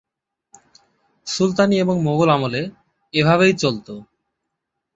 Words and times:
সুলতানি 1.27 1.75
এবং 1.79 1.95
মোগল 2.03 2.29
আমলে 2.29 2.61
এভাবেই 3.13 3.53
চলতো। 3.53 3.93